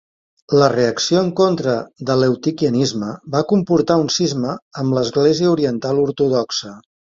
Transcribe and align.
La 0.59 0.67
reacció 0.71 1.19
en 1.25 1.27
contra 1.39 1.75
de 2.09 2.15
l'eutiquianisme 2.21 3.11
va 3.35 3.43
comportar 3.53 3.99
un 4.05 4.11
cisma 4.17 4.57
amb 4.83 4.99
l'església 5.01 5.53
oriental 5.59 6.03
ortodoxa. 6.07 6.75